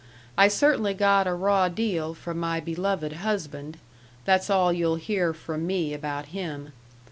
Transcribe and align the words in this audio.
I 0.35 0.47
certainly 0.47 0.95
got 0.95 1.27
a 1.27 1.33
raw 1.35 1.69
deal 1.69 2.15
from 2.15 2.39
my 2.39 2.59
beloved 2.59 3.13
husband 3.13 3.77
that's 4.25 4.49
all 4.49 4.73
you'll 4.73 4.95
hear 4.95 5.31
from 5.31 5.67
me 5.67 5.93
about 5.93 6.29
him. 6.29 6.71